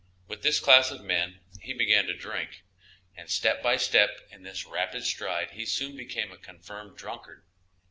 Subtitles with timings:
[0.27, 2.63] With this class of men he began to drink,
[3.15, 7.43] and step by step in this rapid stride he soon became a confirmed drunkard.